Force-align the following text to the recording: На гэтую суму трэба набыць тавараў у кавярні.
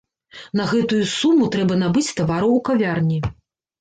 На 0.59 0.63
гэтую 0.71 1.01
суму 1.15 1.49
трэба 1.55 1.77
набыць 1.85 2.05
тавараў 2.21 2.59
у 2.59 2.59
кавярні. 2.71 3.19